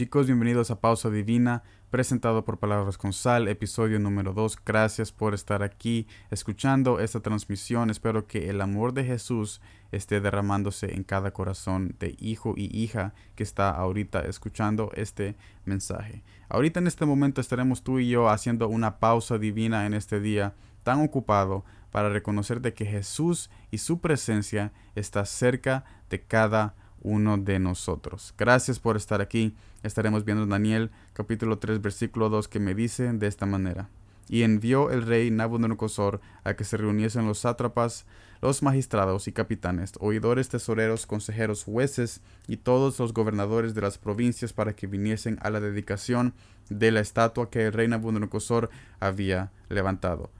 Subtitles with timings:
[0.00, 4.56] Chicos, bienvenidos a Pausa Divina, presentado por Palabras con Sal, episodio número 2.
[4.64, 7.90] Gracias por estar aquí escuchando esta transmisión.
[7.90, 9.60] Espero que el amor de Jesús
[9.92, 15.36] esté derramándose en cada corazón de hijo y hija que está ahorita escuchando este
[15.66, 16.22] mensaje.
[16.48, 20.54] Ahorita en este momento estaremos tú y yo haciendo una pausa divina en este día
[20.82, 27.38] tan ocupado para reconocer de que Jesús y su presencia está cerca de cada uno
[27.38, 28.34] de nosotros.
[28.36, 29.54] Gracias por estar aquí.
[29.82, 33.88] Estaremos viendo Daniel capítulo 3 versículo 2 que me dice de esta manera.
[34.28, 38.06] Y envió el rey Nabucodonosor a que se reuniesen los sátrapas,
[38.40, 44.52] los magistrados y capitanes, oidores, tesoreros, consejeros, jueces y todos los gobernadores de las provincias
[44.52, 46.34] para que viniesen a la dedicación
[46.68, 50.30] de la estatua que el rey Nabucodonosor había levantado.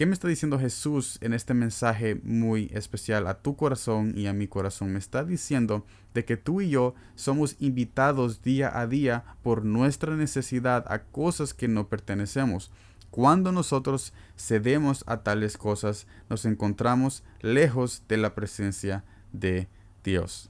[0.00, 4.32] ¿Qué me está diciendo Jesús en este mensaje muy especial a tu corazón y a
[4.32, 4.94] mi corazón?
[4.94, 5.84] Me está diciendo
[6.14, 11.52] de que tú y yo somos invitados día a día por nuestra necesidad a cosas
[11.52, 12.70] que no pertenecemos.
[13.10, 19.04] Cuando nosotros cedemos a tales cosas, nos encontramos lejos de la presencia
[19.34, 19.68] de
[20.02, 20.48] Dios.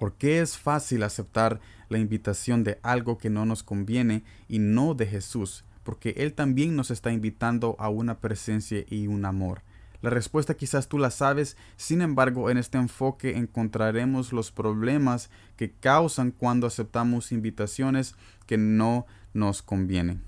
[0.00, 4.94] ¿Por qué es fácil aceptar la invitación de algo que no nos conviene y no
[4.94, 5.64] de Jesús?
[5.86, 9.62] Porque Él también nos está invitando a una presencia y un amor.
[10.02, 15.70] La respuesta quizás tú la sabes, sin embargo en este enfoque encontraremos los problemas que
[15.70, 20.24] causan cuando aceptamos invitaciones que no nos convienen.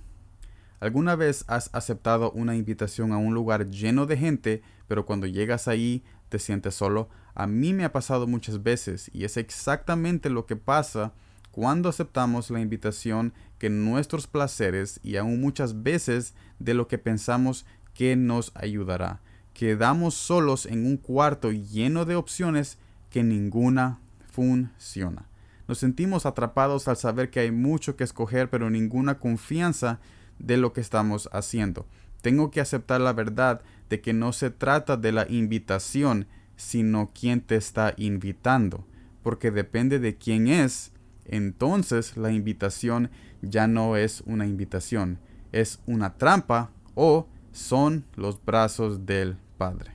[0.79, 5.67] ¿Alguna vez has aceptado una invitación a un lugar lleno de gente, pero cuando llegas
[5.67, 7.09] ahí te sientes solo?
[7.35, 11.15] A mí me ha pasado muchas veces y es exactamente lo que pasa
[11.59, 17.67] cuando aceptamos la invitación que nuestros placeres y aún muchas veces de lo que pensamos
[17.95, 19.23] que nos ayudará.
[19.55, 22.79] Quedamos solos en un cuarto lleno de opciones
[23.11, 23.99] que ninguna
[24.31, 25.27] funciona.
[25.67, 29.99] Nos sentimos atrapados al saber que hay mucho que escoger pero ninguna confianza
[30.39, 31.87] de lo que estamos haciendo.
[32.23, 37.41] Tengo que aceptar la verdad de que no se trata de la invitación, sino quién
[37.41, 38.87] te está invitando,
[39.25, 40.93] porque depende de quién es,
[41.29, 43.11] entonces la invitación
[43.43, 45.19] ya no es una invitación,
[45.53, 49.93] es una trampa o son los brazos del Padre.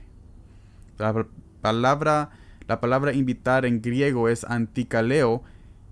[0.98, 1.26] La
[1.60, 2.30] palabra,
[2.68, 5.42] la palabra invitar en griego es antikaleo,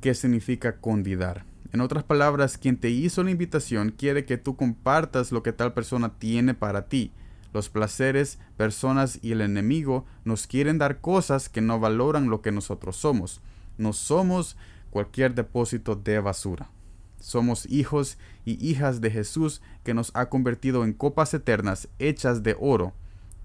[0.01, 1.45] que significa convidar.
[1.73, 5.73] En otras palabras, quien te hizo la invitación quiere que tú compartas lo que tal
[5.73, 7.13] persona tiene para ti.
[7.55, 12.53] Los placeres, personas y el enemigo nos quieren dar cosas que no valoran lo que
[12.53, 13.41] nosotros somos.
[13.79, 14.57] No somos
[14.93, 16.71] cualquier depósito de basura.
[17.19, 22.57] Somos hijos y hijas de Jesús que nos ha convertido en copas eternas hechas de
[22.61, 22.93] oro,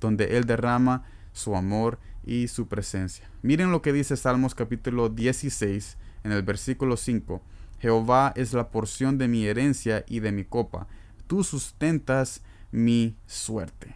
[0.02, 3.30] donde Él derrama su amor y su presencia.
[3.44, 7.42] Miren lo que dice Salmos capítulo 16 en el versículo 5.
[7.80, 10.88] Jehová es la porción de mi herencia y de mi copa.
[11.28, 12.42] Tú sustentas
[12.72, 13.96] mi suerte.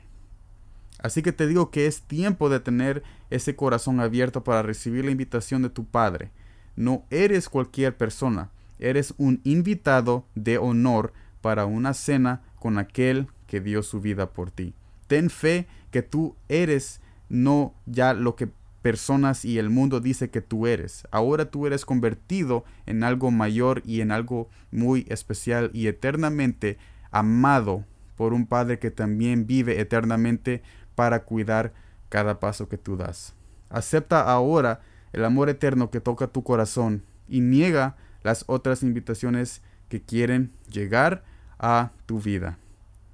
[1.00, 5.12] Así que te digo que es tiempo de tener ese corazón abierto para recibir la
[5.12, 6.31] invitación de tu Padre
[6.75, 8.49] no eres cualquier persona,
[8.79, 14.51] eres un invitado de honor para una cena con aquel que dio su vida por
[14.51, 14.73] ti.
[15.07, 18.49] Ten fe que tú eres no ya lo que
[18.81, 21.07] personas y el mundo dice que tú eres.
[21.11, 26.77] Ahora tú eres convertido en algo mayor y en algo muy especial y eternamente
[27.11, 30.63] amado por un Padre que también vive eternamente
[30.95, 31.73] para cuidar
[32.09, 33.33] cada paso que tú das.
[33.69, 34.81] Acepta ahora
[35.13, 41.23] el amor eterno que toca tu corazón y niega las otras invitaciones que quieren llegar
[41.59, 42.57] a tu vida.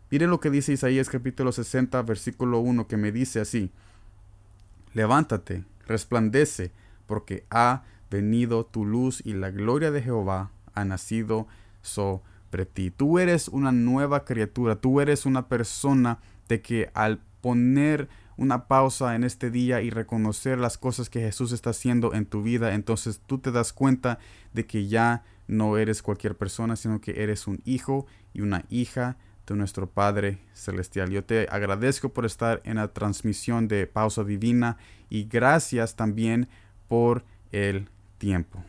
[0.10, 3.72] Mire lo que dice Isaías capítulo 60 versículo 1 que me dice así,
[4.94, 6.72] levántate, resplandece,
[7.08, 11.48] porque ha venido tu luz y la gloria de Jehová ha nacido
[11.82, 12.92] sobre ti.
[12.92, 18.08] Tú eres una nueva criatura, tú eres una persona de que al poner
[18.38, 22.44] una pausa en este día y reconocer las cosas que Jesús está haciendo en tu
[22.44, 24.20] vida, entonces tú te das cuenta
[24.54, 29.18] de que ya no eres cualquier persona, sino que eres un hijo y una hija
[29.48, 31.10] de nuestro Padre Celestial.
[31.10, 34.78] Yo te agradezco por estar en la transmisión de Pausa Divina
[35.10, 36.50] y gracias también
[36.88, 38.64] por el tiempo.